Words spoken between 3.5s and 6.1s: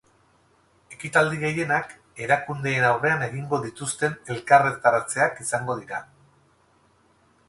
dituzten elkarretaratzeak izango dira.